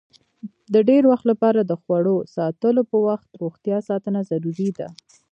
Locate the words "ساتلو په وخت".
2.35-3.27